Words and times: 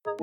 Selamat 0.00 0.16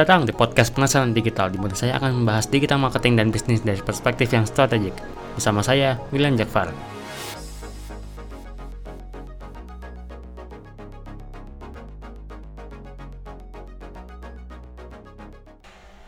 datang 0.00 0.24
di 0.24 0.32
podcast 0.32 0.72
Penasaran 0.72 1.12
Digital, 1.12 1.52
di 1.52 1.60
mana 1.60 1.76
saya 1.76 2.00
akan 2.00 2.24
membahas 2.24 2.48
digital 2.48 2.80
marketing 2.80 3.20
dan 3.20 3.28
bisnis 3.28 3.60
dari 3.60 3.84
perspektif 3.84 4.32
yang 4.32 4.48
strategik. 4.48 4.96
Bersama 5.36 5.60
saya, 5.60 6.00
William 6.16 6.32
Jakfar. 6.40 6.72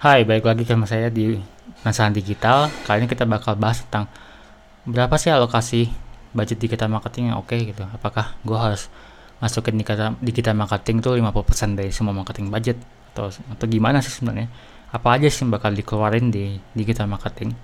Hai, 0.01 0.25
balik 0.25 0.49
lagi 0.49 0.65
sama 0.65 0.89
saya 0.89 1.13
di 1.13 1.60
Penasaran 1.81 2.13
Digital. 2.13 2.69
Kali 2.85 3.05
ini 3.05 3.09
kita 3.09 3.25
bakal 3.25 3.57
bahas 3.57 3.85
tentang 3.85 4.07
berapa 4.85 5.17
sih 5.17 5.33
alokasi 5.33 5.91
budget 6.31 6.63
digital 6.63 6.89
marketing 6.89 7.33
yang 7.33 7.41
oke 7.41 7.51
okay, 7.51 7.73
gitu. 7.73 7.85
Apakah 7.91 8.37
gue 8.45 8.59
harus 8.59 8.93
masukin 9.41 9.81
digital, 9.81 10.15
digital 10.21 10.55
marketing 10.55 11.01
tuh 11.01 11.17
50% 11.17 11.81
dari 11.81 11.91
semua 11.91 12.13
marketing 12.13 12.53
budget 12.53 12.77
atau 13.17 13.33
atau 13.33 13.67
gimana 13.67 13.99
sih 13.99 14.13
sebenarnya 14.13 14.47
apa 14.91 15.09
aja 15.19 15.27
sih 15.27 15.43
yang 15.43 15.51
bakal 15.55 15.75
dikeluarin 15.75 16.31
di 16.31 16.61
digital 16.77 17.11
marketing 17.11 17.57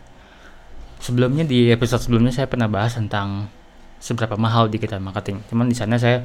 sebelumnya 0.98 1.44
di 1.44 1.70
episode 1.70 2.02
sebelumnya 2.02 2.32
saya 2.32 2.48
pernah 2.50 2.66
bahas 2.66 2.96
tentang 2.96 3.46
seberapa 4.00 4.34
mahal 4.34 4.66
digital 4.72 4.98
marketing 4.98 5.44
cuman 5.46 5.68
di 5.70 5.76
sana 5.76 6.00
saya 6.00 6.24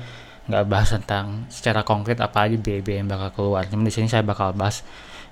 nggak 0.49 0.65
bahas 0.65 0.89
tentang 0.93 1.45
secara 1.53 1.85
konkret 1.85 2.17
apa 2.17 2.49
aja 2.49 2.57
biaya-biaya 2.57 3.05
yang 3.05 3.09
bakal 3.09 3.29
keluar 3.33 3.67
cuman 3.69 3.85
di 3.85 3.93
sini 3.93 4.09
saya 4.09 4.25
bakal 4.25 4.53
bahas 4.57 4.81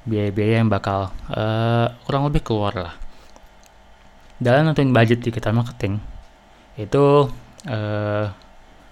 biaya-biaya 0.08 0.64
yang 0.64 0.70
bakal 0.72 1.12
uh, 1.32 1.88
kurang 2.08 2.28
lebih 2.28 2.46
keluar 2.46 2.74
lah. 2.76 2.94
Dalam 4.40 4.72
nentuin 4.72 4.96
budget 4.96 5.20
digital 5.20 5.52
marketing 5.52 6.00
itu 6.80 7.28
uh, 7.68 8.26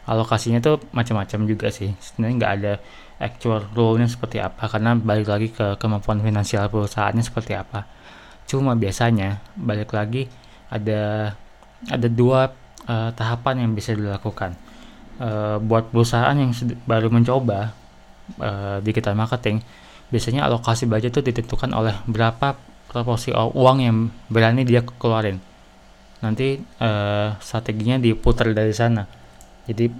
alokasinya 0.08 0.60
tuh 0.60 0.84
macam-macam 0.92 1.48
juga 1.48 1.68
sih. 1.72 1.96
Sebenarnya 2.00 2.36
nggak 2.36 2.54
ada 2.60 2.74
actual 3.18 3.66
rule-nya 3.74 4.06
seperti 4.06 4.38
apa 4.38 4.70
karena 4.70 4.94
balik 4.94 5.28
lagi 5.28 5.50
ke 5.50 5.80
kemampuan 5.82 6.22
finansial 6.22 6.68
perusahaannya 6.68 7.24
seperti 7.24 7.56
apa. 7.56 7.88
Cuma 8.48 8.76
biasanya 8.76 9.44
balik 9.56 9.92
lagi 9.92 10.32
ada 10.72 11.34
ada 11.88 12.08
dua 12.08 12.52
uh, 12.88 13.10
tahapan 13.16 13.68
yang 13.68 13.72
bisa 13.76 13.96
dilakukan. 13.96 14.56
Uh, 15.18 15.58
buat 15.58 15.90
perusahaan 15.90 16.36
yang 16.38 16.54
baru 16.86 17.10
mencoba 17.10 17.74
uh, 18.38 18.78
digital 18.86 19.18
marketing 19.18 19.66
biasanya 20.08 20.48
alokasi 20.48 20.88
budget 20.88 21.16
itu 21.16 21.22
ditentukan 21.32 21.72
oleh 21.76 21.96
berapa 22.08 22.56
proporsi 22.88 23.36
uang 23.36 23.78
yang 23.84 24.08
berani 24.32 24.64
dia 24.64 24.82
keluarin. 24.84 25.38
Nanti 26.24 26.58
uh, 26.82 27.36
strateginya 27.38 28.00
diputar 28.00 28.50
dari 28.56 28.74
sana. 28.74 29.06
Jadi 29.68 29.92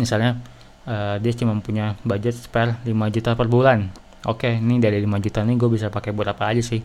misalnya 0.00 0.40
uh, 0.88 1.20
dia 1.20 1.32
cuma 1.36 1.54
punya 1.60 1.94
budget 2.02 2.34
spare 2.34 2.80
5 2.82 3.14
juta 3.14 3.36
per 3.36 3.46
bulan. 3.46 3.92
Oke 4.26 4.50
okay, 4.50 4.52
ini 4.58 4.82
dari 4.82 4.98
5 5.04 5.22
juta 5.22 5.44
ini 5.44 5.54
gue 5.54 5.70
bisa 5.70 5.92
pakai 5.92 6.10
buat 6.16 6.26
apa 6.32 6.50
aja 6.50 6.64
sih? 6.64 6.80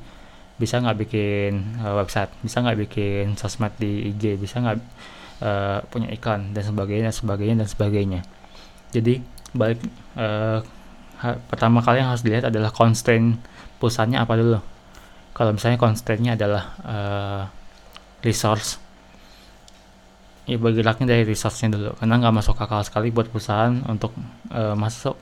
Bisa 0.60 0.78
nggak 0.84 0.98
bikin 1.08 1.82
uh, 1.82 1.98
website? 1.98 2.30
Bisa 2.44 2.62
nggak 2.62 2.78
bikin 2.86 3.40
sosmed 3.40 3.74
di 3.80 4.14
IG 4.14 4.38
bisa 4.38 4.62
nggak 4.62 4.78
uh, 5.42 5.80
punya 5.90 6.12
iklan? 6.14 6.54
Dan 6.54 6.62
sebagainya 6.68 7.10
dan 7.10 7.16
sebagainya 7.16 7.56
dan 7.66 7.70
sebagainya. 7.72 8.22
Jadi 8.92 9.24
balik 9.56 9.80
uh, 10.20 10.62
pertama 11.22 11.86
kali 11.86 12.02
yang 12.02 12.10
harus 12.10 12.26
dilihat 12.26 12.50
adalah 12.50 12.74
constraint 12.74 13.38
perusahaannya 13.78 14.18
apa 14.18 14.34
dulu. 14.38 14.60
Kalau 15.32 15.52
misalnya 15.54 15.78
constraintnya 15.78 16.34
adalah 16.34 16.64
uh, 16.82 17.44
resource. 18.26 18.82
Ya 20.50 20.58
bergeraknya 20.58 21.06
dari 21.06 21.24
resource-nya 21.24 21.70
dulu. 21.72 21.94
Karena 21.98 22.18
nggak 22.18 22.34
masuk 22.42 22.58
akal 22.58 22.82
sekali 22.82 23.14
buat 23.14 23.30
perusahaan 23.30 23.72
untuk 23.86 24.18
uh, 24.50 24.74
masuk. 24.74 25.16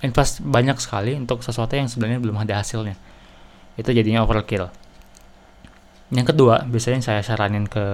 Invest 0.00 0.40
banyak 0.40 0.80
sekali 0.80 1.12
untuk 1.16 1.44
sesuatu 1.44 1.76
yang 1.76 1.88
sebenarnya 1.88 2.20
belum 2.20 2.36
ada 2.40 2.60
hasilnya. 2.60 2.96
Itu 3.76 3.92
jadinya 3.92 4.24
overkill. 4.24 4.68
Yang 6.10 6.34
kedua 6.34 6.64
biasanya 6.66 7.00
saya 7.04 7.20
saranin 7.22 7.68
ke 7.68 7.84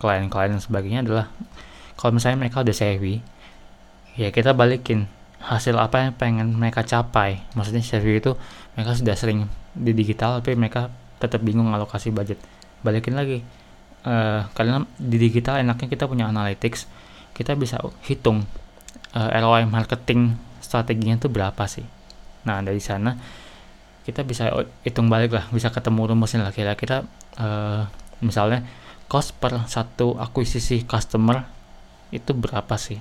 klien-klien 0.00 0.54
dan 0.56 0.62
sebagainya 0.62 1.00
adalah 1.04 1.26
kalau 1.98 2.14
misalnya 2.14 2.46
mereka 2.46 2.62
udah 2.62 2.72
savvy 2.72 3.20
ya 4.14 4.30
kita 4.30 4.54
balikin 4.54 5.10
hasil 5.38 5.78
apa 5.78 6.02
yang 6.02 6.12
pengen 6.18 6.48
mereka 6.58 6.82
capai. 6.82 7.42
Maksudnya 7.54 7.82
savvy 7.82 8.18
itu 8.18 8.34
mereka 8.74 8.98
sudah 8.98 9.14
sering 9.14 9.46
di 9.74 9.94
digital 9.94 10.42
tapi 10.42 10.58
mereka 10.58 10.90
tetap 11.22 11.42
bingung 11.42 11.70
alokasi 11.70 12.10
budget. 12.10 12.38
Balikin 12.82 13.14
lagi 13.14 13.42
uh, 14.06 14.46
karena 14.54 14.82
di 14.98 15.16
digital 15.18 15.62
enaknya 15.62 15.86
kita 15.90 16.04
punya 16.10 16.30
analytics 16.30 16.90
kita 17.34 17.54
bisa 17.54 17.78
hitung 18.02 18.42
uh, 19.14 19.30
eh, 19.30 19.38
ROI 19.38 19.70
marketing 19.70 20.34
strateginya 20.58 21.22
itu 21.22 21.30
berapa 21.30 21.64
sih. 21.70 21.86
Nah 22.42 22.58
dari 22.62 22.82
sana 22.82 23.14
kita 24.02 24.24
bisa 24.26 24.50
hitung 24.82 25.06
balik 25.12 25.36
lah 25.36 25.44
bisa 25.52 25.68
ketemu 25.70 26.16
rumusnya 26.16 26.42
lah 26.42 26.54
kira-kira 26.54 27.06
uh, 27.38 27.86
misalnya 28.24 28.66
cost 29.06 29.36
per 29.38 29.54
satu 29.70 30.18
akuisisi 30.18 30.82
customer 30.82 31.46
itu 32.10 32.34
berapa 32.34 32.74
sih? 32.74 32.98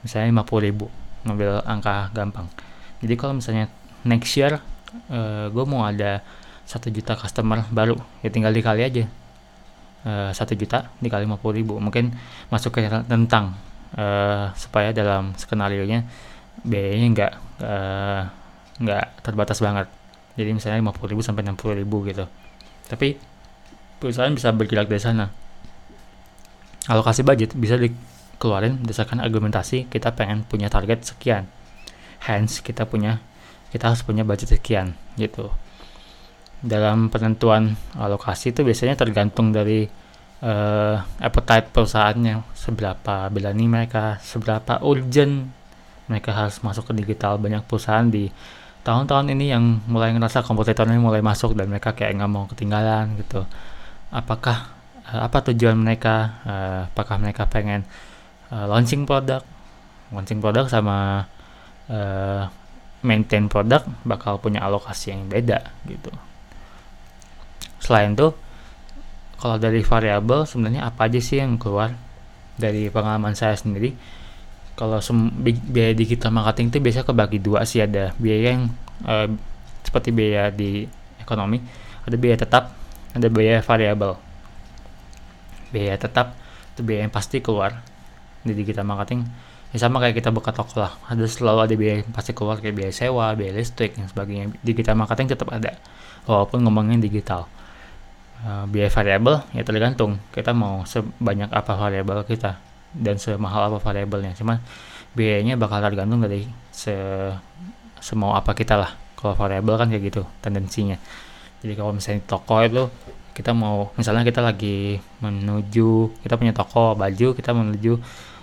Misalnya 0.00 0.42
50 0.42 0.66
ribu 0.66 1.01
ngambil 1.22 1.62
angka 1.66 2.10
gampang. 2.14 2.46
Jadi 3.02 3.14
kalau 3.18 3.38
misalnya 3.38 3.66
next 4.06 4.34
year 4.34 4.58
uh, 5.10 5.46
gue 5.50 5.64
mau 5.66 5.86
ada 5.86 6.22
satu 6.62 6.88
juta 6.88 7.18
customer 7.18 7.66
baru 7.74 7.98
ya 8.22 8.30
tinggal 8.30 8.54
dikali 8.54 8.86
aja. 8.86 9.04
Eh, 10.02 10.30
satu 10.34 10.58
juta 10.58 10.90
dikali 10.98 11.22
lima 11.22 11.38
puluh 11.38 11.62
ribu. 11.62 11.78
Mungkin 11.78 12.10
masuk 12.50 12.74
ke 12.74 12.90
tentang 13.06 13.54
uh, 13.94 14.50
supaya 14.58 14.90
dalam 14.90 15.30
skenario 15.38 15.86
nya 15.86 16.02
biayanya 16.66 17.06
nggak 17.14 17.32
uh, 17.62 18.22
nggak 18.82 19.04
terbatas 19.22 19.62
banget. 19.62 19.86
Jadi 20.34 20.58
misalnya 20.58 20.82
lima 20.82 20.90
puluh 20.90 21.14
ribu 21.14 21.22
sampai 21.22 21.46
enam 21.46 21.54
puluh 21.54 21.78
ribu 21.78 22.02
gitu. 22.02 22.26
Tapi 22.90 23.14
perusahaan 24.02 24.34
bisa 24.34 24.50
bergerak 24.50 24.90
dari 24.90 24.98
sana. 24.98 25.30
Alokasi 26.90 27.22
budget 27.22 27.54
bisa 27.54 27.78
dikeluarin 28.42 28.82
berdasarkan 28.82 29.22
argumentasi 29.22 29.86
kita 29.86 30.18
pengen 30.18 30.42
punya 30.42 30.66
target 30.66 31.06
sekian. 31.06 31.46
Hence 32.26 32.58
kita 32.58 32.90
punya 32.90 33.22
kita 33.70 33.94
harus 33.94 34.02
punya 34.02 34.26
budget 34.26 34.58
sekian 34.58 34.98
gitu. 35.14 35.46
Dalam 36.58 37.06
penentuan 37.06 37.78
alokasi 37.94 38.50
itu 38.50 38.66
biasanya 38.66 38.98
tergantung 38.98 39.54
dari 39.54 39.86
uh, 40.42 40.98
appetite 41.22 41.70
perusahaannya. 41.70 42.42
Seberapa 42.58 43.30
berani 43.30 43.70
mereka 43.70 44.18
seberapa 44.18 44.82
urgent 44.82 45.46
mereka 46.10 46.34
harus 46.34 46.58
masuk 46.66 46.90
ke 46.90 46.98
digital. 46.98 47.38
Banyak 47.38 47.62
perusahaan 47.70 48.10
di 48.10 48.26
tahun-tahun 48.82 49.38
ini 49.38 49.54
yang 49.54 49.86
mulai 49.86 50.10
ngerasa 50.18 50.42
kompetitornya 50.42 50.98
mulai 50.98 51.22
masuk 51.22 51.54
dan 51.54 51.70
mereka 51.70 51.94
kayak 51.94 52.18
nggak 52.18 52.30
mau 52.34 52.50
ketinggalan 52.50 53.22
gitu. 53.22 53.46
Apakah 54.10 54.66
uh, 55.14 55.30
apa 55.30 55.46
tujuan 55.54 55.78
mereka? 55.78 56.42
Apakah 56.90 57.22
mereka 57.22 57.46
pengen 57.46 57.86
uh, 58.52 58.68
launching 58.68 59.08
produk 59.08 59.40
launching 60.12 60.44
produk 60.44 60.68
sama 60.68 61.24
uh, 61.88 62.44
maintain 63.02 63.48
produk 63.50 63.82
bakal 64.06 64.38
punya 64.38 64.62
alokasi 64.62 65.10
yang 65.10 65.26
beda 65.26 65.72
gitu. 65.88 66.12
Selain 67.82 68.14
itu 68.14 68.30
kalau 69.42 69.58
dari 69.58 69.82
variabel 69.82 70.46
sebenarnya 70.46 70.86
apa 70.86 71.10
aja 71.10 71.18
sih 71.18 71.42
yang 71.42 71.58
keluar? 71.58 71.96
Dari 72.52 72.92
pengalaman 72.92 73.34
saya 73.34 73.58
sendiri 73.58 73.96
kalau 74.78 75.02
biaya 75.42 75.96
digital 75.96 76.30
marketing 76.30 76.70
itu 76.70 76.78
biasa 76.78 77.02
kebagi 77.02 77.38
dua 77.42 77.66
sih. 77.66 77.82
Ada 77.82 78.14
biaya 78.20 78.54
yang 78.54 78.70
uh, 79.02 79.26
seperti 79.82 80.14
biaya 80.14 80.54
di 80.54 80.86
ekonomi 81.18 81.58
ada 82.06 82.14
biaya 82.14 82.38
tetap 82.38 82.70
ada 83.16 83.26
biaya 83.26 83.58
variabel. 83.64 84.14
Biaya 85.74 85.98
tetap 85.98 86.38
itu 86.76 86.86
biaya 86.86 87.08
yang 87.08 87.12
pasti 87.12 87.42
keluar 87.42 87.82
di 88.42 88.52
digital 88.58 88.86
marketing 88.86 89.26
ya 89.72 89.78
sama 89.80 90.04
kayak 90.04 90.20
kita 90.20 90.28
buka 90.28 90.52
toko 90.52 90.84
lah. 90.84 90.92
Ada 91.08 91.24
selalu 91.24 91.60
ada 91.64 91.74
biaya 91.74 91.96
pasti 92.12 92.36
keluar 92.36 92.60
kayak 92.60 92.76
biaya 92.76 92.92
sewa 92.92 93.32
biaya 93.32 93.56
listrik 93.56 93.96
dan 93.96 94.06
sebagainya. 94.06 94.52
Digital 94.60 94.94
marketing 94.94 95.32
tetap 95.32 95.48
ada 95.48 95.72
walaupun 96.28 96.60
ngomongin 96.62 97.00
digital. 97.00 97.48
Uh, 98.42 98.66
biaya 98.68 98.92
variabel 98.92 99.40
ya 99.56 99.62
tergantung. 99.64 100.20
Kita 100.34 100.52
mau 100.52 100.84
sebanyak 100.84 101.48
apa 101.48 101.72
variabel 101.78 102.26
kita 102.28 102.60
dan 102.92 103.16
semahal 103.16 103.72
apa 103.72 103.78
variabelnya. 103.80 104.36
Cuman 104.36 104.60
biayanya 105.16 105.56
bakal 105.56 105.80
tergantung 105.80 106.20
dari 106.20 106.44
se 106.68 106.92
semau 108.02 108.36
apa 108.36 108.52
kita 108.52 108.76
lah. 108.76 108.92
Kalau 109.16 109.38
variabel 109.38 109.78
kan 109.80 109.88
kayak 109.88 110.04
gitu 110.12 110.22
tendensinya. 110.44 111.00
Jadi 111.62 111.72
kalau 111.78 111.94
misalnya 111.94 112.26
toko 112.26 112.58
itu 112.60 112.90
kita 113.32 113.56
mau 113.56 113.88
misalnya 113.96 114.28
kita 114.28 114.44
lagi 114.44 115.00
menuju 115.24 116.20
kita 116.20 116.36
punya 116.36 116.52
toko 116.52 116.92
baju 116.92 117.32
kita 117.32 117.56
menuju 117.56 117.96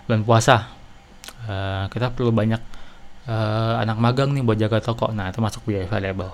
bulan 0.09 0.25
puasa. 0.25 0.73
Uh, 1.45 1.85
kita 1.93 2.09
perlu 2.09 2.33
banyak 2.33 2.59
uh, 3.29 3.77
anak 3.77 4.01
magang 4.01 4.33
nih 4.33 4.41
buat 4.41 4.57
jaga 4.57 4.81
toko. 4.81 5.13
Nah 5.13 5.29
itu 5.29 5.37
masuk 5.37 5.69
biaya 5.69 5.85
variabel 5.85 6.33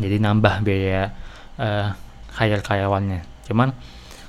jadi 0.00 0.16
nambah 0.16 0.64
biaya 0.64 1.12
uh, 1.60 1.92
hire 2.40 2.64
karyawannya. 2.64 3.20
Cuman 3.44 3.76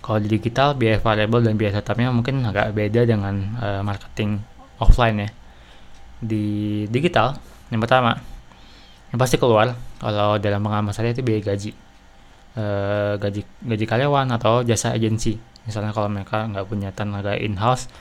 kalau 0.04 0.20
di 0.20 0.28
digital 0.28 0.76
biaya 0.76 1.00
variabel 1.00 1.48
dan 1.48 1.56
biaya 1.56 1.80
tetapnya 1.80 2.12
mungkin 2.12 2.44
agak 2.44 2.76
beda 2.76 3.08
dengan 3.08 3.56
uh, 3.58 3.82
marketing 3.82 4.44
offline 4.84 5.24
ya. 5.24 5.30
Di 6.22 6.46
digital 6.92 7.40
yang 7.72 7.80
pertama 7.80 8.20
yang 9.16 9.20
pasti 9.20 9.40
keluar 9.40 9.76
kalau 10.00 10.36
dalam 10.38 10.60
pengalaman 10.60 10.92
saya 10.92 11.16
itu 11.16 11.24
biaya 11.24 11.42
gaji. 11.42 11.72
Uh, 12.52 13.16
gaji 13.16 13.48
gaji 13.64 13.86
karyawan 13.88 14.28
atau 14.36 14.60
jasa 14.60 14.92
agensi 14.92 15.40
misalnya 15.66 15.94
kalau 15.94 16.10
mereka 16.10 16.46
nggak 16.50 16.66
punya 16.68 16.90
tenaga 16.94 17.38
in 17.38 17.58
house 17.58 17.92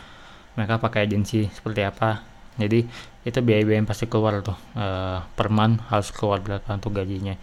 mereka 0.61 0.83
pakai 0.83 1.07
agensi 1.07 1.47
seperti 1.49 1.81
apa. 1.87 2.21
Jadi 2.61 2.85
itu 3.25 3.39
biaya-biaya 3.41 3.81
yang 3.81 3.89
pasti 3.89 4.05
keluar 4.09 4.45
tuh 4.45 4.57
uh, 4.77 5.25
per 5.33 5.49
month 5.49 5.81
harus 5.89 6.12
keluar 6.12 6.45
berapa 6.45 6.69
untuk 6.77 6.93
gajinya. 6.97 7.37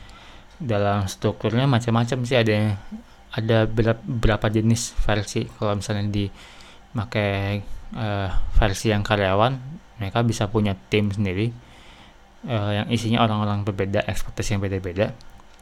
Dalam 0.57 1.05
strukturnya 1.09 1.69
macam-macam 1.69 2.17
sih 2.25 2.37
ada 2.37 2.77
ada 3.33 3.65
berapa 4.05 4.47
jenis 4.53 4.93
versi. 5.01 5.49
Kalau 5.57 5.73
misalnya 5.77 6.05
di 6.09 6.25
pakai 6.93 7.61
uh, 7.97 8.29
versi 8.57 8.89
yang 8.89 9.05
karyawan 9.05 9.53
mereka 9.97 10.21
bisa 10.21 10.45
punya 10.49 10.77
tim 10.77 11.09
sendiri 11.09 11.49
uh, 12.45 12.71
yang 12.73 12.87
isinya 12.93 13.25
orang-orang 13.25 13.65
berbeda 13.65 14.05
ekspertis 14.05 14.53
yang 14.53 14.61
beda-beda. 14.61 15.13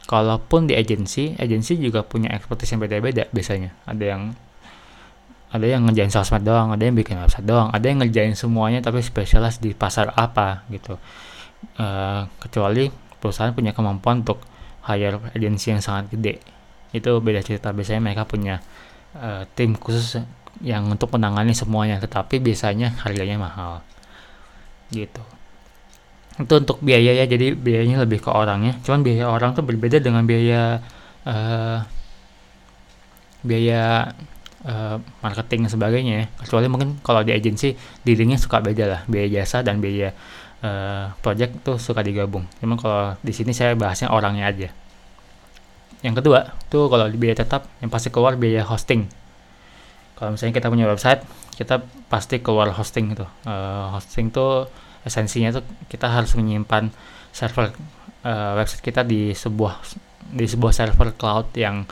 Kalaupun 0.06 0.68
di 0.68 0.76
agensi 0.76 1.34
agensi 1.40 1.80
juga 1.80 2.04
punya 2.04 2.32
ekspertis 2.36 2.72
yang 2.76 2.84
beda-beda 2.84 3.24
biasanya. 3.32 3.72
Ada 3.88 4.04
yang 4.04 4.22
ada 5.56 5.66
yang 5.66 5.88
ngerjain 5.88 6.12
sosmed 6.12 6.44
doang 6.44 6.70
ada 6.70 6.84
yang 6.84 6.92
bikin 6.92 7.16
website 7.16 7.48
doang 7.48 7.72
ada 7.72 7.84
yang 7.88 8.04
ngerjain 8.04 8.36
semuanya 8.36 8.84
tapi 8.84 9.00
spesialis 9.00 9.58
di 9.58 9.72
pasar 9.72 10.12
apa 10.12 10.68
gitu. 10.68 11.00
Uh, 11.80 12.28
kecuali 12.38 12.92
perusahaan 13.18 13.50
punya 13.50 13.72
kemampuan 13.72 14.22
untuk 14.22 14.38
hire 14.86 15.18
agensi 15.34 15.74
yang 15.74 15.82
sangat 15.82 16.14
gede. 16.14 16.38
Itu 16.94 17.18
beda 17.18 17.42
cerita. 17.42 17.74
Biasanya 17.74 18.00
mereka 18.00 18.22
punya 18.28 18.62
uh, 19.18 19.42
tim 19.58 19.74
khusus 19.74 20.22
yang 20.62 20.88
untuk 20.88 21.12
menangani 21.12 21.52
semuanya 21.52 21.98
tetapi 21.98 22.38
biasanya 22.38 22.94
harganya 23.02 23.36
mahal. 23.36 23.72
Gitu. 24.94 25.22
Itu 26.38 26.54
untuk 26.62 26.78
biaya 26.84 27.18
ya. 27.18 27.24
Jadi 27.26 27.58
biayanya 27.58 28.06
lebih 28.06 28.22
ke 28.22 28.30
orangnya. 28.30 28.78
Cuman 28.86 29.02
biaya 29.02 29.26
orang 29.26 29.58
tuh 29.58 29.66
berbeda 29.66 29.98
dengan 29.98 30.22
biaya 30.22 30.78
uh, 31.26 31.82
biaya 33.42 34.14
uh, 34.66 34.98
marketing 35.22 35.66
dan 35.66 35.70
sebagainya 35.72 36.14
ya. 36.18 36.24
kecuali 36.42 36.66
mungkin 36.66 36.98
kalau 37.00 37.22
di 37.22 37.32
agensi 37.32 37.72
dirinya 38.02 38.36
suka 38.36 38.60
beda 38.60 38.84
lah. 38.84 39.00
Biaya 39.06 39.40
jasa 39.42 39.62
dan 39.62 39.78
biaya 39.78 40.12
uh, 40.60 41.14
project 41.22 41.62
tuh 41.62 41.78
suka 41.78 42.02
digabung. 42.02 42.44
Cuman 42.58 42.76
kalau 42.76 43.14
di 43.22 43.32
sini 43.32 43.54
saya 43.54 43.78
bahasnya 43.78 44.10
orangnya 44.10 44.50
aja. 44.50 44.68
Yang 46.04 46.22
kedua 46.22 46.52
tuh 46.68 46.92
kalau 46.92 47.08
biaya 47.14 47.38
tetap 47.38 47.70
yang 47.80 47.88
pasti 47.88 48.12
keluar 48.12 48.36
biaya 48.36 48.66
hosting. 48.66 49.08
Kalau 50.16 50.34
misalnya 50.34 50.54
kita 50.58 50.68
punya 50.68 50.86
website 50.88 51.22
kita 51.56 51.80
pasti 52.12 52.42
keluar 52.44 52.68
hosting 52.74 53.16
itu. 53.16 53.24
Uh, 53.48 53.96
hosting 53.96 54.28
tuh 54.28 54.68
esensinya 55.06 55.54
tuh 55.56 55.64
kita 55.86 56.10
harus 56.10 56.34
menyimpan 56.34 56.90
server 57.30 57.70
uh, 58.26 58.52
website 58.58 58.82
kita 58.82 59.06
di 59.06 59.32
sebuah 59.32 59.80
di 60.26 60.46
sebuah 60.50 60.74
server 60.74 61.14
cloud 61.14 61.54
yang 61.54 61.86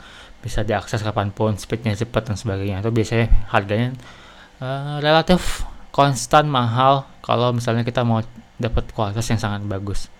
bisa 0.45 0.61
diakses 0.61 1.01
kapan 1.01 1.33
pun 1.33 1.57
speednya 1.57 1.97
cepat 1.97 2.29
dan 2.29 2.37
sebagainya. 2.37 2.85
Itu 2.85 2.93
biasanya 2.93 3.27
harganya 3.49 3.97
uh, 4.61 5.01
relatif 5.01 5.65
konstan 5.89 6.45
mahal 6.45 7.09
kalau 7.25 7.49
misalnya 7.49 7.81
kita 7.81 8.05
mau 8.05 8.21
dapat 8.61 8.85
kualitas 8.93 9.25
yang 9.25 9.41
sangat 9.41 9.65
bagus. 9.65 10.13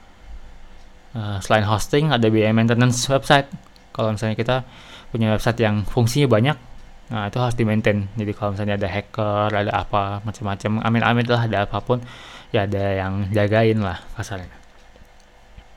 Uh, 1.14 1.38
selain 1.46 1.64
hosting 1.70 2.10
ada 2.10 2.26
biaya 2.34 2.50
maintenance 2.50 3.06
website. 3.06 3.46
Kalau 3.94 4.12
misalnya 4.12 4.34
kita 4.34 4.66
punya 5.14 5.32
website 5.32 5.62
yang 5.62 5.86
fungsinya 5.86 6.28
banyak 6.28 6.58
nah 7.06 7.30
itu 7.30 7.38
harus 7.38 7.54
di 7.54 7.62
maintain 7.62 8.10
jadi 8.18 8.34
kalau 8.34 8.58
misalnya 8.58 8.82
ada 8.82 8.90
hacker 8.90 9.54
ada 9.54 9.72
apa 9.72 10.26
macam-macam 10.26 10.82
amin-amin 10.82 11.26
lah 11.30 11.46
ada 11.46 11.58
apa 11.70 11.78
pun 11.78 12.02
ya 12.50 12.66
ada 12.66 12.82
yang 12.98 13.30
jagain 13.30 13.78
lah 13.78 14.02
kasarnya 14.18 14.50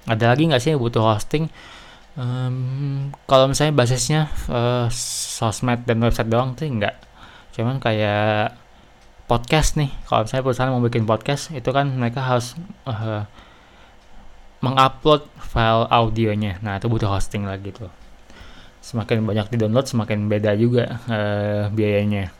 ada 0.08 0.24
lagi 0.32 0.48
nggak 0.48 0.62
sih 0.64 0.72
yang 0.72 0.80
butuh 0.80 1.04
hosting 1.04 1.52
um, 2.18 3.08
kalau 3.30 3.46
misalnya 3.46 3.72
basisnya 3.72 4.20
uh, 4.50 4.90
sosmed 4.92 5.86
dan 5.86 6.02
website 6.02 6.28
doang 6.28 6.58
tuh 6.58 6.66
enggak. 6.66 6.98
Cuman 7.54 7.78
kayak 7.78 8.58
podcast 9.30 9.78
nih. 9.78 9.94
Kalau 10.10 10.26
misalnya 10.26 10.44
perusahaan 10.44 10.72
mau 10.74 10.82
bikin 10.82 11.06
podcast 11.06 11.54
itu 11.54 11.70
kan 11.70 11.86
mereka 11.94 12.20
harus 12.20 12.58
uh, 12.84 13.22
mengupload 14.58 15.30
file 15.38 15.86
audionya. 15.88 16.58
Nah 16.60 16.82
itu 16.82 16.90
butuh 16.90 17.08
hosting 17.08 17.46
lagi 17.46 17.70
tuh 17.70 17.88
semakin 18.78 19.20
banyak 19.26 19.52
di 19.52 19.56
download 19.60 19.84
semakin 19.84 20.32
beda 20.32 20.56
juga 20.56 20.98
uh, 21.06 21.68
biayanya. 21.68 22.32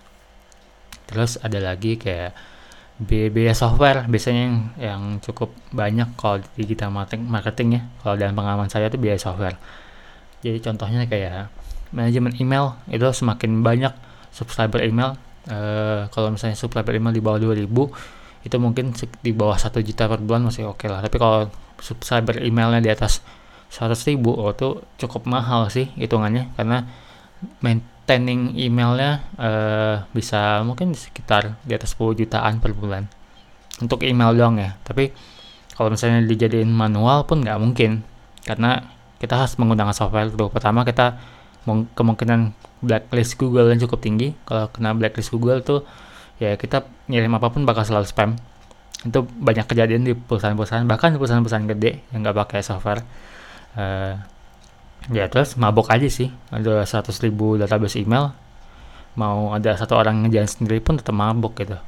Terus 1.09 1.37
ada 1.41 1.61
lagi 1.61 2.01
kayak 2.01 2.33
biaya 2.99 3.55
software 3.55 4.11
biasanya 4.11 4.43
yang, 4.43 4.57
yang 4.79 5.03
cukup 5.23 5.55
banyak 5.71 6.19
kalau 6.19 6.43
di 6.43 6.67
digital 6.67 6.91
marketing, 6.91 7.31
marketing 7.31 7.69
ya. 7.79 7.81
Kalau 8.03 8.15
dalam 8.19 8.35
pengalaman 8.35 8.67
saya 8.67 8.91
itu 8.91 8.99
biaya 8.99 9.19
software. 9.19 9.55
Jadi 10.43 10.59
contohnya 10.59 11.07
kayak 11.07 11.51
manajemen 11.95 12.35
email 12.43 12.75
itu 12.91 13.07
semakin 13.07 13.63
banyak 13.63 13.95
subscriber 14.35 14.85
email 14.85 15.17
uh, 15.49 16.07
kalau 16.13 16.35
misalnya 16.35 16.59
subscriber 16.59 16.95
email 16.95 17.15
di 17.15 17.23
bawah 17.23 17.41
2000 17.41 17.65
itu 18.45 18.57
mungkin 18.61 18.95
di 18.95 19.33
bawah 19.35 19.59
satu 19.59 19.83
juta 19.83 20.07
per 20.07 20.23
bulan 20.23 20.47
masih 20.47 20.67
oke 20.67 20.83
okay 20.83 20.89
lah. 20.91 21.03
Tapi 21.03 21.17
kalau 21.19 21.51
subscriber 21.79 22.43
emailnya 22.43 22.83
di 22.83 22.91
atas 22.91 23.23
100 23.71 23.95
ribu 24.11 24.35
oh 24.35 24.51
itu 24.51 24.83
cukup 25.07 25.27
mahal 25.27 25.71
sih 25.71 25.91
hitungannya. 25.95 26.51
Karena 26.55 26.87
maintaining 28.09 28.57
emailnya 28.57 29.21
uh, 29.37 30.09
bisa 30.17 30.65
mungkin 30.65 30.97
sekitar 30.97 31.61
di 31.61 31.77
atas 31.77 31.93
10 31.93 32.25
jutaan 32.25 32.57
per 32.57 32.73
bulan. 32.73 33.05
Untuk 33.85 34.01
email 34.01 34.33
doang 34.33 34.57
ya 34.57 34.81
tapi 34.81 35.13
kalau 35.77 35.93
misalnya 35.93 36.25
dijadiin 36.25 36.73
manual 36.73 37.29
pun 37.29 37.45
nggak 37.45 37.61
mungkin. 37.61 38.01
Karena 38.49 38.81
kita 39.21 39.45
harus 39.45 39.61
menggunakan 39.61 39.93
software 39.93 40.33
dulu. 40.33 40.49
Pertama 40.49 40.89
kita 40.89 41.21
kemungkinan 41.69 42.57
blacklist 42.81 43.37
Google 43.37 43.69
yang 43.69 43.85
cukup 43.85 44.01
tinggi. 44.01 44.33
Kalau 44.49 44.73
kena 44.73 44.97
blacklist 44.97 45.29
Google 45.29 45.61
tuh 45.61 45.85
ya 46.41 46.57
kita 46.57 46.89
ngirim 47.13 47.37
apa 47.37 47.53
pun 47.53 47.69
bakal 47.69 47.85
selalu 47.85 48.09
spam. 48.09 48.41
Itu 49.05 49.29
banyak 49.29 49.69
kejadian 49.69 50.09
di 50.09 50.17
perusahaan-perusahaan 50.17 50.89
bahkan 50.89 51.13
perusahaan-perusahaan 51.21 51.69
gede 51.77 52.09
yang 52.17 52.25
nggak 52.25 52.41
pakai 52.41 52.65
software. 52.65 53.05
Uh, 53.77 54.17
ya 55.09 55.31
terus 55.31 55.55
mabok 55.55 55.89
aja 55.95 56.09
sih. 56.11 56.29
Ada 56.51 56.85
100 56.85 57.25
ribu 57.25 57.57
database 57.57 58.03
email. 58.03 58.35
Mau 59.19 59.51
ada 59.55 59.75
satu 59.75 59.99
orang 59.99 60.27
ngejalan 60.27 60.51
sendiri 60.51 60.79
pun 60.79 60.99
tetap 60.99 61.15
mabok 61.17 61.59
gitu. 61.59 61.79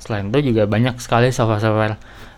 Selain 0.00 0.30
itu 0.30 0.54
juga 0.54 0.68
banyak 0.70 1.02
sekali 1.02 1.34
software-software 1.34 1.96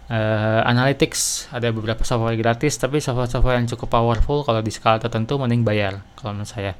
uh, 0.09 0.61
analytics. 0.64 1.52
Ada 1.52 1.71
beberapa 1.71 2.02
software 2.02 2.35
gratis 2.40 2.81
tapi 2.81 2.99
software-software 2.99 3.61
yang 3.61 3.69
cukup 3.69 3.92
powerful 3.92 4.42
kalau 4.42 4.64
di 4.64 4.73
skala 4.73 4.99
tertentu 4.99 5.37
mending 5.37 5.62
bayar. 5.62 6.00
Kalau 6.16 6.35
menurut 6.35 6.50
saya 6.50 6.75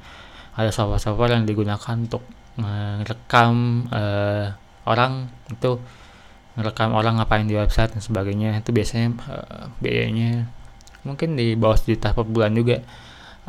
ada 0.57 0.73
software-software 0.73 1.39
yang 1.39 1.45
digunakan 1.45 1.95
untuk 1.95 2.25
merekam 2.59 3.87
uh, 3.93 4.51
orang 4.83 5.31
itu 5.47 5.79
merekam 6.59 6.91
orang 6.91 7.21
ngapain 7.21 7.47
di 7.47 7.55
website 7.55 7.95
dan 7.95 8.03
sebagainya. 8.03 8.59
Itu 8.59 8.75
biasanya 8.75 9.15
uh, 9.29 9.65
biayanya 9.79 10.58
mungkin 11.03 11.39
di 11.39 11.55
bawah 11.55 11.79
sejuta 11.79 12.11
per 12.11 12.27
bulan 12.27 12.51
juga 12.55 12.83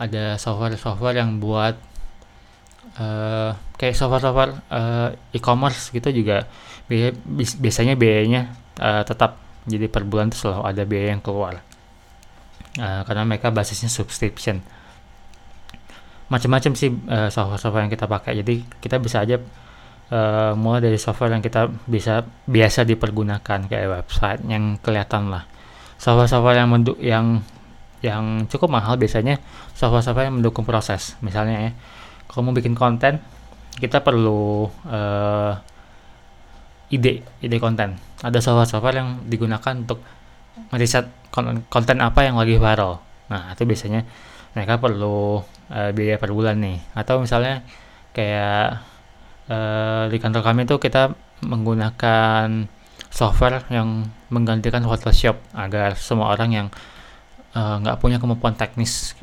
ada 0.00 0.38
software-software 0.40 1.20
yang 1.20 1.42
buat 1.42 1.76
uh, 2.96 3.52
kayak 3.76 3.94
software-software 3.96 4.52
uh, 4.72 5.08
e-commerce 5.36 5.92
gitu 5.92 6.08
juga. 6.14 6.48
Biaya, 6.88 7.14
biasanya 7.60 7.94
biayanya 7.94 8.56
uh, 8.80 9.02
tetap 9.04 9.38
jadi 9.68 9.86
per 9.92 10.08
bulan 10.08 10.32
itu 10.32 10.40
selalu 10.40 10.62
ada 10.64 10.82
biaya 10.88 11.08
yang 11.12 11.22
keluar. 11.22 11.60
Uh, 12.78 13.02
karena 13.04 13.26
mereka 13.26 13.52
basisnya 13.52 13.92
subscription. 13.92 14.62
Macam-macam 16.30 16.72
sih 16.78 16.88
uh, 16.88 17.28
software-software 17.28 17.84
yang 17.84 17.92
kita 17.92 18.06
pakai. 18.06 18.32
Jadi 18.40 18.62
kita 18.78 18.96
bisa 19.02 19.20
aja 19.26 19.36
uh, 19.36 20.52
mulai 20.54 20.80
dari 20.80 20.96
software 20.96 21.34
yang 21.34 21.42
kita 21.42 21.68
bisa 21.84 22.24
biasa 22.46 22.86
dipergunakan 22.86 23.68
kayak 23.68 23.88
website 23.90 24.40
yang 24.46 24.78
kelihatan 24.80 25.28
lah 25.28 25.44
software-software 26.00 26.64
yang 26.64 26.68
menduk 26.72 26.96
yang 26.96 27.44
yang 28.00 28.48
cukup 28.48 28.72
mahal 28.72 28.96
biasanya 28.96 29.36
software-software 29.76 30.32
yang 30.32 30.40
mendukung 30.40 30.64
proses. 30.64 31.20
Misalnya 31.20 31.68
ya 31.68 31.72
kalau 32.24 32.48
mau 32.48 32.56
bikin 32.56 32.72
konten 32.72 33.20
kita 33.76 34.00
perlu 34.00 34.72
uh, 34.88 35.52
ide 36.88 37.20
ide 37.44 37.56
konten. 37.60 38.00
Ada 38.24 38.40
software-software 38.40 38.96
yang 38.96 39.08
digunakan 39.28 39.76
untuk 39.76 40.00
meriset 40.72 41.12
konten, 41.28 41.68
konten 41.68 42.00
apa 42.00 42.24
yang 42.24 42.40
lagi 42.40 42.56
viral. 42.56 43.04
Nah 43.28 43.52
itu 43.52 43.68
biasanya 43.68 44.08
mereka 44.56 44.80
perlu 44.80 45.44
uh, 45.68 45.90
biaya 45.92 46.16
per 46.16 46.32
bulan 46.32 46.56
nih. 46.64 46.80
Atau 46.96 47.20
misalnya 47.20 47.60
kayak 48.16 48.80
uh, 49.52 50.08
di 50.08 50.16
kantor 50.16 50.42
kami 50.42 50.64
itu 50.64 50.80
kita 50.80 51.12
menggunakan 51.44 52.68
software 53.12 53.68
yang 53.68 54.08
menggantikan 54.30 54.86
Photoshop 54.86 55.36
agar 55.52 55.98
semua 55.98 56.30
orang 56.32 56.50
yang 56.54 56.66
eh, 57.52 57.76
nggak 57.82 57.96
uh, 57.98 58.00
punya 58.00 58.22
kemampuan 58.22 58.54
teknis 58.54 59.18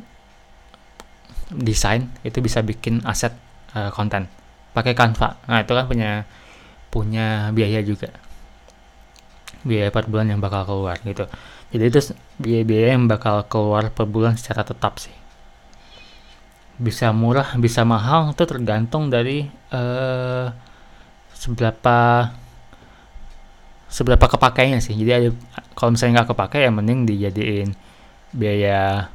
desain 1.47 2.11
itu 2.27 2.43
bisa 2.43 2.59
bikin 2.59 2.99
aset 3.07 3.31
uh, 3.71 3.89
konten. 3.95 4.27
Pakai 4.75 4.93
Canva. 4.93 5.39
Nah 5.47 5.63
itu 5.63 5.71
kan 5.71 5.87
punya 5.87 6.11
punya 6.91 7.49
biaya 7.55 7.79
juga. 7.81 8.11
Biaya 9.63 9.89
per 9.89 10.11
bulan 10.11 10.27
yang 10.27 10.43
bakal 10.43 10.67
keluar 10.67 10.99
gitu. 11.01 11.25
Jadi 11.71 11.83
itu 11.87 11.99
biaya-biaya 12.39 12.95
yang 12.95 13.07
bakal 13.11 13.43
keluar 13.47 13.91
per 13.91 14.07
bulan 14.07 14.35
secara 14.35 14.63
tetap 14.67 14.99
sih. 14.99 15.15
Bisa 16.77 17.09
murah 17.15 17.57
bisa 17.57 17.81
mahal 17.87 18.35
itu 18.35 18.43
tergantung 18.43 19.09
dari 19.09 19.47
uh, 19.73 20.51
seberapa 21.33 22.29
seberapa 23.87 24.27
kepakainya 24.27 24.83
sih. 24.83 24.95
Jadi 24.95 25.11
ada 25.11 25.29
kalau 25.73 25.95
misalnya 25.95 26.21
nggak 26.21 26.29
kepakai 26.35 26.59
ya 26.67 26.71
mending 26.71 27.07
dijadiin 27.07 27.69
biaya 28.35 29.07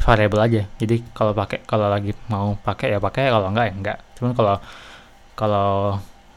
variabel 0.00 0.40
aja. 0.44 0.62
Jadi 0.76 1.00
kalau 1.16 1.32
pakai 1.32 1.64
kalau 1.64 1.88
lagi 1.88 2.12
mau 2.28 2.56
pakai 2.60 2.94
ya 2.94 2.98
pakai. 3.00 3.32
Kalau 3.32 3.48
enggak 3.48 3.66
ya 3.72 3.74
enggak 3.74 3.98
cuman 4.14 4.32
kalau 4.32 4.56
kalau 5.34 5.68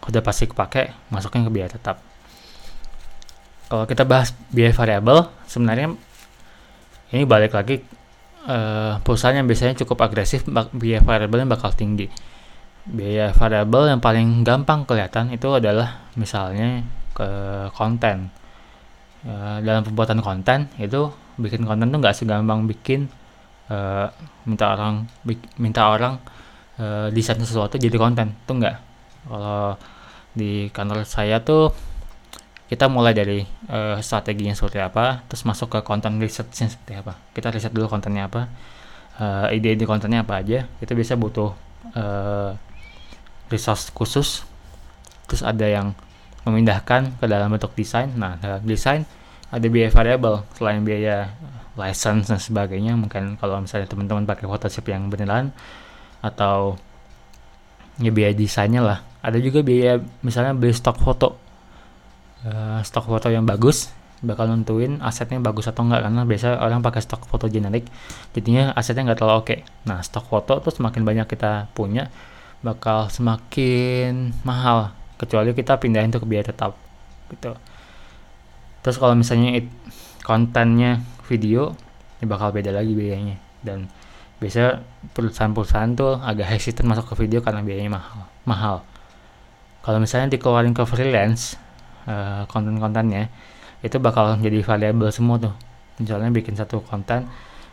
udah 0.07 0.21
pasti 0.23 0.47
kepake 0.47 1.11
masukin 1.11 1.43
ke 1.43 1.51
biaya 1.51 1.69
tetap. 1.69 1.99
Kalau 3.67 3.83
kita 3.83 4.07
bahas 4.07 4.31
biaya 4.47 4.71
variabel 4.71 5.27
sebenarnya 5.43 5.91
ini 7.11 7.23
balik 7.27 7.51
lagi 7.55 7.83
uh, 8.47 8.99
perusahaan 9.03 9.35
yang 9.35 9.47
biasanya 9.47 9.75
cukup 9.83 10.07
agresif 10.07 10.47
biaya 10.71 11.03
variabelnya 11.03 11.47
bakal 11.51 11.75
tinggi. 11.75 12.07
Biaya 12.87 13.35
variabel 13.35 13.91
yang 13.91 13.99
paling 13.99 14.47
gampang 14.47 14.87
kelihatan 14.87 15.35
itu 15.35 15.51
adalah 15.51 16.07
misalnya 16.15 16.87
ke 17.17 17.29
konten. 17.73 18.29
Uh, 19.25 19.57
dalam 19.65 19.81
pembuatan 19.81 20.21
konten 20.21 20.69
itu 20.77 21.09
bikin 21.41 21.65
konten 21.65 21.89
tuh 21.89 21.97
nggak 21.97 22.13
segampang 22.13 22.69
bikin 22.69 23.09
uh, 23.73 24.13
minta 24.45 24.77
orang 24.77 25.09
minta 25.57 25.89
orang 25.89 26.21
uh, 26.77 27.09
desain 27.09 27.41
sesuatu 27.41 27.81
jadi 27.81 27.97
konten 27.97 28.37
tuh 28.45 28.61
enggak 28.61 28.77
kalau 29.25 29.73
di 30.37 30.69
kantor 30.69 31.01
saya 31.03 31.41
tuh 31.41 31.73
kita 32.69 32.87
mulai 32.87 33.17
dari 33.17 33.41
uh, 33.73 33.97
strateginya 33.99 34.53
seperti 34.53 34.79
apa 34.85 35.25
terus 35.25 35.43
masuk 35.49 35.75
ke 35.75 35.79
konten 35.81 36.21
researchnya 36.21 36.69
seperti 36.69 36.93
apa. 37.01 37.17
Kita 37.33 37.49
riset 37.49 37.73
dulu 37.73 37.89
kontennya 37.89 38.29
apa 38.29 38.47
ide-ide 39.49 39.89
kontennya 39.89 40.21
apa 40.21 40.45
aja. 40.45 40.69
Kita 40.77 40.93
bisa 40.93 41.17
butuh 41.17 41.49
uh, 41.97 42.53
resource 43.49 43.89
khusus. 43.91 44.45
Terus 45.25 45.41
ada 45.41 45.65
yang 45.65 45.97
memindahkan 46.47 47.19
ke 47.19 47.25
dalam 47.27 47.51
bentuk 47.51 47.75
desain. 47.75 48.07
Nah 48.15 48.39
dalam 48.39 48.63
desain 48.63 49.03
ada 49.51 49.67
biaya 49.67 49.91
variabel 49.91 50.43
selain 50.55 50.81
biaya 50.83 51.35
license 51.77 52.31
dan 52.31 52.39
sebagainya 52.41 52.97
mungkin 52.97 53.37
kalau 53.37 53.61
misalnya 53.61 53.87
teman-teman 53.87 54.25
pakai 54.25 54.49
Photoshop 54.49 54.89
yang 54.89 55.07
beneran 55.07 55.53
atau 56.19 56.79
ya 58.01 58.09
biaya 58.09 58.33
desainnya 58.33 58.81
lah. 58.81 58.99
Ada 59.21 59.37
juga 59.43 59.61
biaya 59.61 60.01
misalnya 60.23 60.57
beli 60.57 60.73
stok 60.73 60.97
foto. 61.03 61.37
Uh, 62.47 62.79
stok 62.81 63.11
foto 63.11 63.27
yang 63.27 63.43
bagus 63.43 63.91
bakal 64.17 64.49
nentuin 64.49 64.97
asetnya 65.05 65.37
bagus 65.37 65.69
atau 65.69 65.85
enggak. 65.85 66.07
Karena 66.07 66.23
biasa 66.25 66.57
orang 66.63 66.81
pakai 66.81 67.01
stok 67.03 67.29
foto 67.29 67.45
generik 67.51 67.85
jadinya 68.33 68.73
asetnya 68.73 69.13
nggak 69.13 69.19
terlalu 69.19 69.37
oke. 69.43 69.55
Nah 69.85 70.01
stok 70.01 70.25
foto 70.25 70.53
tuh 70.63 70.73
semakin 70.73 71.03
banyak 71.05 71.27
kita 71.29 71.69
punya 71.77 72.09
bakal 72.65 73.05
semakin 73.13 74.33
mahal 74.41 74.89
kecuali 75.17 75.51
kita 75.51 75.81
pindahin 75.81 76.13
tuh 76.13 76.21
ke 76.23 76.27
biaya 76.29 76.49
tetap 76.49 76.77
gitu. 77.33 77.53
Terus 78.85 78.97
kalau 79.01 79.17
misalnya 79.17 79.59
it, 79.59 79.67
kontennya 80.23 81.03
video 81.27 81.75
ini 82.21 82.25
bakal 82.29 82.55
beda 82.55 82.71
lagi 82.71 82.93
biayanya. 82.95 83.35
Dan 83.59 83.89
biasa 84.37 84.79
perusahaan-perusahaan 85.17 85.91
tuh 85.97 86.21
agak 86.21 86.47
hesitant 86.55 86.87
masuk 86.87 87.13
ke 87.13 87.25
video 87.25 87.41
karena 87.41 87.65
biayanya 87.65 87.97
mahal 87.97 88.29
mahal. 88.47 88.75
Kalau 89.81 89.99
misalnya 89.99 90.31
dikeluarin 90.31 90.71
ke 90.77 90.83
freelance 90.85 91.57
uh, 92.05 92.47
konten-kontennya 92.47 93.27
itu 93.81 93.97
bakal 93.99 94.37
jadi 94.39 94.61
variabel 94.61 95.09
semua 95.11 95.41
tuh. 95.41 95.53
Misalnya 95.97 96.29
bikin 96.29 96.53
satu 96.53 96.79
konten 96.85 97.25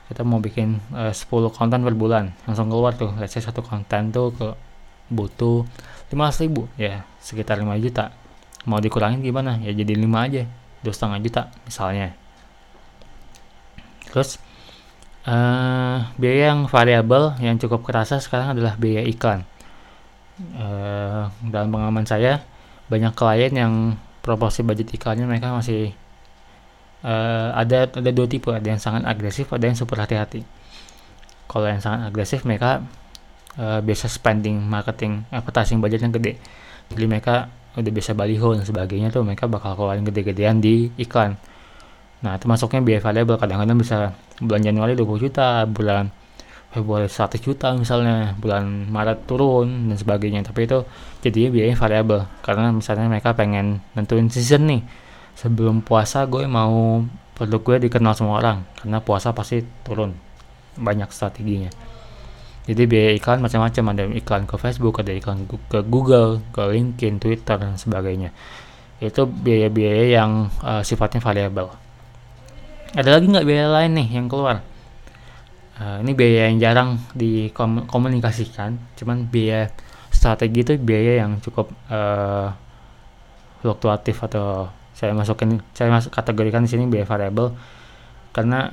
kita 0.05 0.21
mau 0.21 0.37
bikin 0.37 0.81
uh, 0.93 1.13
10 1.13 1.31
konten 1.53 1.81
per 1.81 1.95
bulan 1.97 2.33
langsung 2.49 2.69
keluar 2.69 2.97
tuh. 2.97 3.13
Let's 3.17 3.37
say 3.37 3.45
satu 3.45 3.61
konten 3.65 4.13
tuh 4.13 4.33
ke 4.33 4.49
butuh 5.13 5.69
15 6.15 6.45
ribu 6.47 6.71
ya 6.79 7.03
sekitar 7.19 7.59
5 7.59 7.67
juta 7.83 8.15
mau 8.65 8.79
dikurangin 8.79 9.21
gimana 9.21 9.59
ya 9.61 9.75
jadi 9.75 9.99
5 9.99 10.07
aja 10.07 10.43
dua 10.81 10.95
setengah 10.95 11.19
juta 11.21 11.43
misalnya 11.67 12.15
Terus 14.15 14.39
uh, 15.27 16.07
biaya 16.15 16.55
yang 16.55 16.71
variabel 16.71 17.35
yang 17.43 17.59
cukup 17.59 17.83
kerasa 17.83 18.23
sekarang 18.23 18.55
adalah 18.55 18.79
biaya 18.79 19.03
iklan. 19.03 19.43
Uh, 20.55 21.27
dalam 21.51 21.75
pengalaman 21.75 22.07
saya 22.07 22.47
banyak 22.87 23.11
klien 23.19 23.51
yang 23.51 23.73
proporsi 24.23 24.63
budget 24.63 24.95
iklannya 24.95 25.27
mereka 25.27 25.51
masih 25.51 25.91
uh, 27.03 27.51
ada 27.59 27.91
ada 27.91 28.11
dua 28.15 28.31
tipe, 28.31 28.55
ada 28.55 28.63
yang 28.63 28.79
sangat 28.79 29.03
agresif, 29.03 29.51
ada 29.51 29.67
yang 29.67 29.75
super 29.75 29.99
hati-hati. 29.99 30.47
Kalau 31.51 31.67
yang 31.67 31.83
sangat 31.83 32.15
agresif 32.15 32.47
mereka 32.47 32.87
uh, 33.59 33.81
biasa 33.81 34.07
spending 34.11 34.61
marketing 34.63 35.27
advertising 35.35 35.79
budget 35.83 36.05
yang 36.05 36.15
gede. 36.15 36.39
Jadi 36.93 37.05
mereka 37.09 37.49
udah 37.75 37.91
biasa 37.91 38.15
baliho 38.15 38.55
dan 38.55 38.63
sebagainya 38.63 39.11
tuh 39.11 39.27
mereka 39.27 39.51
bakal 39.51 39.75
keluarin 39.75 40.07
gede-gedean 40.07 40.63
di 40.63 40.95
iklan 40.95 41.35
Nah, 42.25 42.41
itu 42.41 42.49
masuknya 42.49 42.81
biaya 42.81 43.01
variabel 43.05 43.37
kadang-kadang 43.37 43.77
bisa 43.77 44.17
bulan 44.41 44.65
Januari 44.65 44.97
20 44.97 45.29
juta, 45.29 45.69
bulan 45.69 46.09
Februari 46.73 47.05
100 47.05 47.37
juta 47.45 47.77
misalnya, 47.77 48.33
bulan 48.41 48.89
Maret 48.89 49.29
turun 49.29 49.93
dan 49.93 49.97
sebagainya. 50.01 50.41
Tapi 50.41 50.65
itu 50.65 50.89
jadinya 51.21 51.53
biaya 51.53 51.77
variabel 51.77 52.25
karena 52.41 52.73
misalnya 52.73 53.13
mereka 53.13 53.37
pengen 53.37 53.85
nentuin 53.93 54.33
season 54.33 54.65
nih. 54.73 54.83
Sebelum 55.37 55.85
puasa 55.85 56.25
gue 56.25 56.49
mau 56.49 57.05
produk 57.37 57.61
gue 57.61 57.77
dikenal 57.93 58.17
semua 58.17 58.41
orang 58.41 58.65
karena 58.81 59.05
puasa 59.05 59.37
pasti 59.37 59.61
turun. 59.85 60.17
Banyak 60.81 61.13
strateginya. 61.13 61.69
Jadi 62.65 62.83
biaya 62.89 63.11
iklan 63.13 63.45
macam-macam. 63.45 63.85
Ada 63.93 64.03
iklan 64.17 64.43
ke 64.49 64.55
Facebook, 64.57 65.01
ada 65.05 65.13
iklan 65.13 65.45
ke 65.47 65.85
Google, 65.85 66.41
ke 66.51 66.63
LinkedIn, 66.65 67.21
Twitter 67.21 67.57
dan 67.61 67.77
sebagainya. 67.77 68.33
Itu 68.99 69.29
biaya-biaya 69.29 70.21
yang 70.21 70.49
uh, 70.65 70.81
sifatnya 70.81 71.21
variabel 71.21 71.85
ada 72.95 73.19
lagi 73.19 73.27
nggak 73.27 73.47
biaya 73.47 73.67
lain 73.75 73.93
nih 73.99 74.09
yang 74.15 74.27
keluar? 74.31 74.63
Uh, 75.75 75.99
ini 76.07 76.15
biaya 76.15 76.47
yang 76.47 76.63
jarang 76.63 77.03
dikomunikasikan 77.19 78.79
cuman 78.95 79.27
biaya 79.27 79.75
strategi 80.15 80.63
itu 80.63 80.79
biaya 80.79 81.27
yang 81.27 81.43
cukup 81.43 81.75
uh, 81.91 82.55
fluktuatif 83.59 84.23
atau 84.23 84.71
saya 84.95 85.11
masukin 85.11 85.59
saya 85.75 85.91
masuk 85.91 86.15
kategorikan 86.15 86.63
di 86.63 86.71
sini 86.71 86.87
biaya 86.87 87.03
variabel 87.03 87.59
karena 88.31 88.71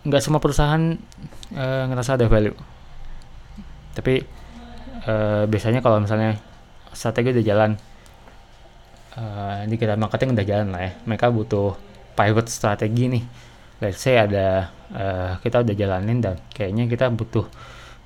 nggak 0.00 0.22
semua 0.24 0.40
perusahaan 0.40 0.96
uh, 1.54 1.84
ngerasa 1.88 2.16
ada 2.16 2.26
value. 2.26 2.56
Tapi 3.92 4.24
uh, 5.04 5.44
biasanya 5.44 5.84
kalau 5.84 6.00
misalnya 6.00 6.40
strategi 6.94 7.36
udah 7.36 7.44
jalan 7.44 7.70
uh, 9.18 9.60
di 9.68 9.76
kita 9.76 10.00
marketing 10.00 10.32
udah 10.32 10.46
jalan 10.46 10.68
lah 10.72 10.80
ya. 10.88 10.92
Mereka 11.04 11.26
butuh 11.28 11.76
pivot 12.16 12.46
strategi 12.48 13.12
nih. 13.12 13.24
Let's 13.80 14.00
say 14.00 14.16
ada 14.16 14.68
uh, 14.92 15.32
kita 15.40 15.64
udah 15.64 15.74
jalanin 15.76 16.20
dan 16.20 16.36
kayaknya 16.52 16.88
kita 16.88 17.08
butuh 17.12 17.44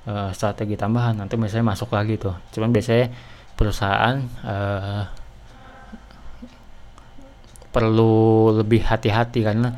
uh, 0.07 0.31
strategi 0.31 0.75
tambahan 0.75 1.19
nanti 1.19 1.39
misalnya 1.39 1.71
masuk 1.71 1.95
lagi 1.95 2.19
tuh. 2.19 2.35
Cuman 2.51 2.75
biasanya 2.75 3.11
perusahaan 3.55 4.19
uh, 4.43 5.03
perlu 7.75 8.55
lebih 8.63 8.87
hati-hati 8.87 9.43
karena 9.43 9.75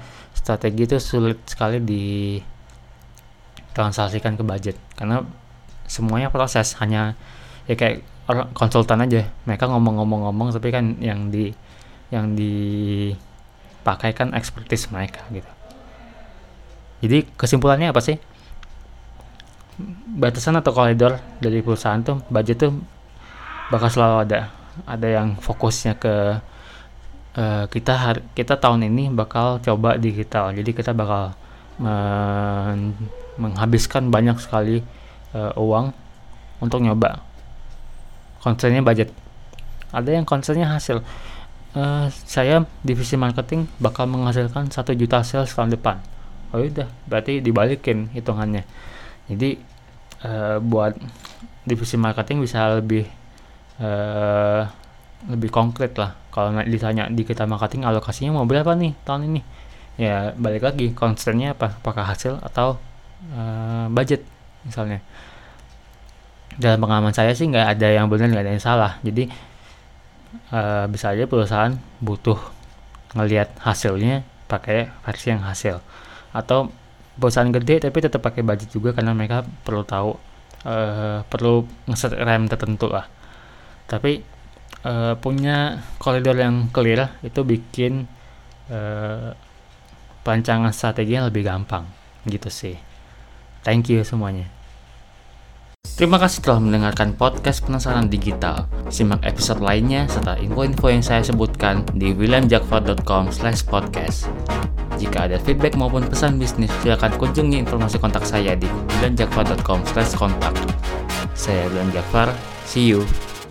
strategi 0.48 0.88
itu 0.88 0.96
sulit 1.04 1.44
sekali 1.44 1.84
di 1.84 2.40
transaksikan 3.76 4.40
ke 4.40 4.44
budget 4.48 4.80
karena 4.96 5.28
semuanya 5.92 6.32
proses 6.32 6.72
hanya 6.80 7.20
ya 7.68 7.76
kayak 7.76 8.08
konsultan 8.56 9.04
aja 9.04 9.28
mereka 9.44 9.68
ngomong-ngomong-ngomong 9.68 10.56
tapi 10.56 10.72
kan 10.72 10.96
yang 11.04 11.28
di 11.28 11.52
yang 12.08 12.32
di 12.40 13.12
pakaikan 13.84 14.36
expertise 14.36 14.88
mereka 14.92 15.24
gitu. 15.32 15.48
Jadi 17.04 17.24
kesimpulannya 17.40 17.92
apa 17.92 18.04
sih? 18.04 18.20
Batasan 20.18 20.60
atau 20.60 20.74
koridor 20.74 21.22
dari 21.40 21.64
perusahaan 21.64 22.02
tuh 22.04 22.20
budget 22.28 22.68
tuh 22.68 22.74
bakal 23.72 23.88
selalu 23.88 24.28
ada. 24.28 24.40
Ada 24.84 25.08
yang 25.22 25.40
fokusnya 25.40 25.96
ke 25.96 26.42
uh, 27.38 27.66
kita 27.70 27.94
hari, 27.94 28.22
kita 28.34 28.58
tahun 28.58 28.90
ini 28.90 29.14
bakal 29.14 29.62
coba 29.62 29.96
digital. 29.96 30.52
Jadi 30.52 30.74
kita 30.74 30.92
bakal 30.92 31.38
men 31.78 32.98
menghabiskan 33.38 34.10
banyak 34.10 34.42
sekali 34.42 34.82
uh, 35.38 35.54
uang 35.54 35.94
untuk 36.58 36.82
nyoba. 36.82 37.22
Concernnya 38.42 38.82
budget. 38.82 39.14
Ada 39.94 40.18
yang 40.18 40.26
concernnya 40.26 40.66
hasil 40.66 41.06
uh, 41.78 42.06
saya 42.10 42.66
divisi 42.82 43.14
marketing 43.14 43.70
bakal 43.78 44.10
menghasilkan 44.10 44.74
satu 44.74 44.98
juta 44.98 45.22
sales 45.22 45.54
tahun 45.54 45.78
depan 45.78 46.02
oh 46.56 46.64
udah 46.64 46.88
berarti 47.10 47.44
dibalikin 47.44 48.08
hitungannya 48.16 48.64
jadi 49.28 49.60
uh, 50.24 50.58
buat 50.64 50.96
divisi 51.68 52.00
marketing 52.00 52.42
bisa 52.42 52.80
lebih 52.80 53.04
uh, 53.84 54.64
lebih 55.28 55.52
konkret 55.52 55.94
lah. 56.00 56.16
Kalau 56.32 56.56
ditanya 56.64 57.12
di 57.12 57.28
kita 57.28 57.44
marketing 57.44 57.84
alokasinya 57.84 58.40
mau 58.40 58.46
berapa 58.48 58.74
nih 58.74 58.96
tahun 59.04 59.28
ini? 59.32 59.42
Ya 59.98 60.32
balik 60.38 60.64
lagi 60.64 60.94
concernnya 60.94 61.58
apa? 61.58 61.78
Apakah 61.82 62.08
hasil 62.08 62.40
atau 62.40 62.80
uh, 63.34 63.86
budget 63.92 64.24
misalnya? 64.64 65.04
Dalam 66.58 66.82
pengalaman 66.82 67.14
saya 67.14 67.36
sih 67.36 67.46
nggak 67.46 67.78
ada 67.78 67.88
yang 67.92 68.08
benar 68.08 68.32
nggak 68.32 68.46
ada 68.46 68.54
yang 68.56 68.64
salah. 68.64 68.92
Jadi 69.04 69.28
uh, 70.54 70.86
bisa 70.88 71.12
aja 71.12 71.28
perusahaan 71.28 71.74
butuh 72.00 72.38
ngelihat 73.18 73.52
hasilnya 73.60 74.24
pakai 74.48 74.88
versi 75.04 75.28
yang 75.34 75.44
hasil. 75.44 75.82
Atau 76.32 76.72
perusahaan 77.18 77.50
gede 77.50 77.90
tapi 77.90 77.98
tetap 78.00 78.22
pakai 78.22 78.46
budget 78.46 78.70
juga 78.70 78.94
karena 78.94 79.12
mereka 79.12 79.42
perlu 79.66 79.82
tahu 79.82 80.14
uh, 80.64 81.26
perlu 81.26 81.66
ngeset 81.90 82.14
rem 82.16 82.46
tertentu 82.46 82.94
lah. 82.94 83.10
Tapi 83.90 84.37
uh, 84.84 85.18
punya 85.18 85.82
koridor 85.98 86.38
yang 86.38 86.70
clear 86.70 87.18
itu 87.24 87.42
bikin 87.42 88.06
uh, 88.70 89.34
perancangan 90.22 90.76
strategi 90.76 91.16
yang 91.16 91.26
lebih 91.30 91.48
gampang 91.48 91.88
gitu 92.28 92.52
sih 92.52 92.76
thank 93.64 93.88
you 93.88 94.04
semuanya 94.04 94.58
Terima 95.98 96.22
kasih 96.22 96.46
telah 96.46 96.62
mendengarkan 96.62 97.16
podcast 97.18 97.66
Penasaran 97.66 98.12
Digital. 98.12 98.70
Simak 98.92 99.24
episode 99.24 99.64
lainnya 99.64 100.06
serta 100.06 100.38
info-info 100.38 100.94
yang 100.94 101.02
saya 101.02 101.26
sebutkan 101.26 101.82
di 101.96 102.14
williamjakfar.com 102.14 103.34
podcast. 103.66 104.30
Jika 105.02 105.26
ada 105.26 105.42
feedback 105.42 105.74
maupun 105.74 106.06
pesan 106.06 106.38
bisnis, 106.38 106.70
silakan 106.86 107.18
kunjungi 107.18 107.66
informasi 107.66 107.98
kontak 107.98 108.30
saya 108.30 108.54
di 108.54 108.68
williamjakfar.com 108.68 109.80
kontak. 109.96 110.54
Saya 111.34 111.66
William 111.72 111.90
Jakfar, 111.90 112.30
see 112.70 112.94
you. 112.94 113.02